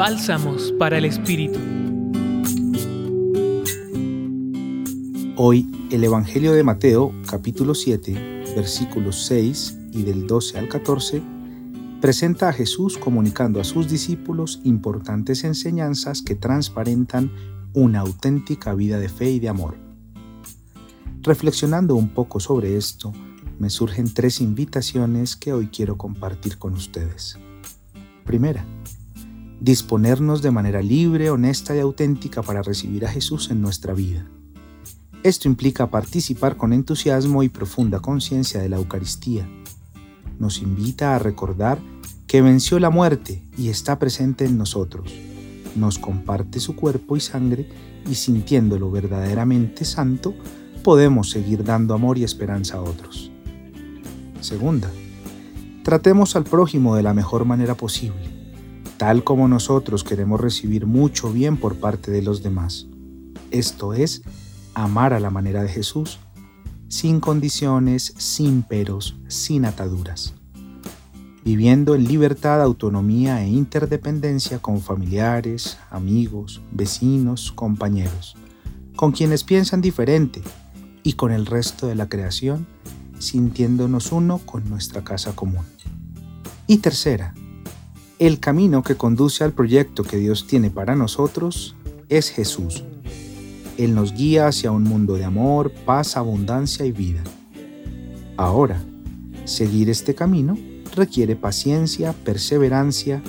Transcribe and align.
Bálsamos 0.00 0.72
para 0.78 0.96
el 0.96 1.04
Espíritu. 1.04 1.58
Hoy 5.36 5.70
el 5.90 6.02
Evangelio 6.02 6.54
de 6.54 6.64
Mateo 6.64 7.12
capítulo 7.28 7.74
7 7.74 8.54
versículos 8.56 9.26
6 9.26 9.78
y 9.92 10.02
del 10.04 10.26
12 10.26 10.58
al 10.58 10.68
14 10.68 11.22
presenta 12.00 12.48
a 12.48 12.54
Jesús 12.54 12.96
comunicando 12.96 13.60
a 13.60 13.64
sus 13.64 13.90
discípulos 13.90 14.62
importantes 14.64 15.44
enseñanzas 15.44 16.22
que 16.22 16.34
transparentan 16.34 17.30
una 17.74 18.00
auténtica 18.00 18.74
vida 18.74 18.98
de 18.98 19.10
fe 19.10 19.32
y 19.32 19.38
de 19.38 19.50
amor. 19.50 19.76
Reflexionando 21.20 21.94
un 21.94 22.08
poco 22.08 22.40
sobre 22.40 22.78
esto, 22.78 23.12
me 23.58 23.68
surgen 23.68 24.14
tres 24.14 24.40
invitaciones 24.40 25.36
que 25.36 25.52
hoy 25.52 25.66
quiero 25.66 25.98
compartir 25.98 26.56
con 26.56 26.72
ustedes. 26.72 27.38
Primera, 28.24 28.64
disponernos 29.60 30.40
de 30.40 30.50
manera 30.50 30.82
libre, 30.82 31.30
honesta 31.30 31.76
y 31.76 31.80
auténtica 31.80 32.42
para 32.42 32.62
recibir 32.62 33.04
a 33.04 33.10
Jesús 33.10 33.50
en 33.50 33.60
nuestra 33.60 33.92
vida. 33.92 34.26
Esto 35.22 35.48
implica 35.48 35.90
participar 35.90 36.56
con 36.56 36.72
entusiasmo 36.72 37.42
y 37.42 37.50
profunda 37.50 38.00
conciencia 38.00 38.60
de 38.60 38.70
la 38.70 38.76
Eucaristía. 38.76 39.46
Nos 40.38 40.62
invita 40.62 41.14
a 41.14 41.18
recordar 41.18 41.78
que 42.26 42.40
venció 42.40 42.78
la 42.78 42.88
muerte 42.88 43.42
y 43.58 43.68
está 43.68 43.98
presente 43.98 44.46
en 44.46 44.56
nosotros. 44.56 45.12
Nos 45.76 45.98
comparte 45.98 46.58
su 46.58 46.74
cuerpo 46.74 47.18
y 47.18 47.20
sangre 47.20 47.68
y 48.08 48.14
sintiéndolo 48.14 48.90
verdaderamente 48.90 49.84
santo, 49.84 50.34
podemos 50.82 51.28
seguir 51.28 51.64
dando 51.64 51.92
amor 51.92 52.16
y 52.16 52.24
esperanza 52.24 52.78
a 52.78 52.82
otros. 52.82 53.30
Segunda, 54.40 54.90
tratemos 55.82 56.34
al 56.34 56.44
prójimo 56.44 56.96
de 56.96 57.02
la 57.02 57.12
mejor 57.12 57.44
manera 57.44 57.74
posible, 57.74 58.39
tal 59.00 59.24
como 59.24 59.48
nosotros 59.48 60.04
queremos 60.04 60.38
recibir 60.38 60.84
mucho 60.84 61.32
bien 61.32 61.56
por 61.56 61.76
parte 61.76 62.10
de 62.10 62.20
los 62.20 62.42
demás. 62.42 62.86
Esto 63.50 63.94
es, 63.94 64.20
amar 64.74 65.14
a 65.14 65.20
la 65.20 65.30
manera 65.30 65.62
de 65.62 65.70
Jesús, 65.70 66.18
sin 66.88 67.18
condiciones, 67.18 68.12
sin 68.18 68.62
peros, 68.62 69.16
sin 69.26 69.64
ataduras. 69.64 70.34
Viviendo 71.46 71.94
en 71.94 72.04
libertad, 72.08 72.60
autonomía 72.60 73.42
e 73.42 73.48
interdependencia 73.48 74.58
con 74.58 74.82
familiares, 74.82 75.78
amigos, 75.88 76.60
vecinos, 76.70 77.52
compañeros, 77.52 78.36
con 78.96 79.12
quienes 79.12 79.44
piensan 79.44 79.80
diferente 79.80 80.42
y 81.02 81.14
con 81.14 81.32
el 81.32 81.46
resto 81.46 81.86
de 81.86 81.94
la 81.94 82.10
creación 82.10 82.66
sintiéndonos 83.18 84.12
uno 84.12 84.36
con 84.44 84.68
nuestra 84.68 85.02
casa 85.04 85.34
común. 85.34 85.64
Y 86.66 86.78
tercera, 86.78 87.32
el 88.20 88.38
camino 88.38 88.82
que 88.82 88.96
conduce 88.96 89.44
al 89.44 89.52
proyecto 89.52 90.02
que 90.02 90.18
Dios 90.18 90.46
tiene 90.46 90.68
para 90.68 90.94
nosotros 90.94 91.74
es 92.10 92.28
Jesús. 92.28 92.84
Él 93.78 93.94
nos 93.94 94.12
guía 94.12 94.46
hacia 94.46 94.70
un 94.72 94.82
mundo 94.82 95.14
de 95.14 95.24
amor, 95.24 95.72
paz, 95.86 96.18
abundancia 96.18 96.84
y 96.84 96.92
vida. 96.92 97.24
Ahora, 98.36 98.84
seguir 99.46 99.88
este 99.88 100.14
camino 100.14 100.58
requiere 100.94 101.34
paciencia, 101.34 102.12
perseverancia, 102.12 103.22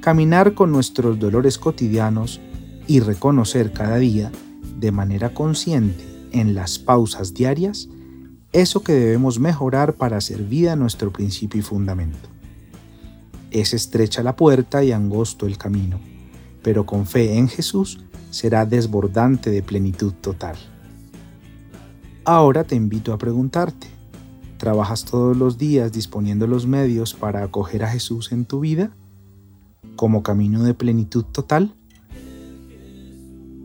caminar 0.00 0.54
con 0.54 0.72
nuestros 0.72 1.18
dolores 1.18 1.58
cotidianos 1.58 2.40
y 2.86 3.00
reconocer 3.00 3.70
cada 3.70 3.98
día, 3.98 4.32
de 4.78 4.92
manera 4.92 5.34
consciente, 5.34 6.02
en 6.32 6.54
las 6.54 6.78
pausas 6.78 7.34
diarias, 7.34 7.90
eso 8.54 8.82
que 8.82 8.94
debemos 8.94 9.40
mejorar 9.40 9.92
para 9.92 10.16
hacer 10.16 10.42
vida 10.42 10.74
nuestro 10.74 11.12
principio 11.12 11.60
y 11.60 11.62
fundamento. 11.62 12.37
Es 13.50 13.72
estrecha 13.72 14.22
la 14.22 14.36
puerta 14.36 14.84
y 14.84 14.92
angosto 14.92 15.46
el 15.46 15.56
camino, 15.56 15.98
pero 16.62 16.84
con 16.84 17.06
fe 17.06 17.38
en 17.38 17.48
Jesús 17.48 18.00
será 18.30 18.66
desbordante 18.66 19.50
de 19.50 19.62
plenitud 19.62 20.12
total. 20.20 20.56
Ahora 22.24 22.64
te 22.64 22.74
invito 22.74 23.14
a 23.14 23.18
preguntarte, 23.18 23.86
¿trabajas 24.58 25.06
todos 25.06 25.36
los 25.36 25.56
días 25.56 25.92
disponiendo 25.92 26.46
los 26.46 26.66
medios 26.66 27.14
para 27.14 27.42
acoger 27.42 27.84
a 27.84 27.90
Jesús 27.90 28.32
en 28.32 28.44
tu 28.44 28.60
vida 28.60 28.94
como 29.96 30.22
camino 30.22 30.62
de 30.62 30.74
plenitud 30.74 31.24
total? 31.24 31.74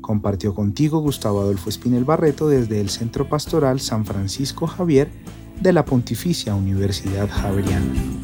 Compartió 0.00 0.54
contigo 0.54 1.00
Gustavo 1.00 1.40
Adolfo 1.40 1.68
Espinel 1.68 2.04
Barreto 2.04 2.46
desde 2.46 2.80
el 2.80 2.90
Centro 2.90 3.28
Pastoral 3.28 3.80
San 3.80 4.04
Francisco 4.04 4.66
Javier 4.66 5.10
de 5.60 5.72
la 5.72 5.84
Pontificia 5.84 6.54
Universidad 6.54 7.28
Javeriana. 7.28 8.23